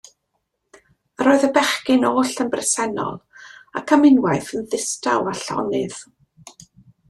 [1.25, 3.21] Yr oedd y bechgyn oll yn bresennol,
[3.81, 6.03] ac am unwaith yn ddistaw a llonydd.